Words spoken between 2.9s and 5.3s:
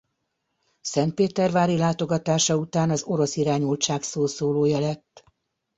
orosz irányultság szószólója lett.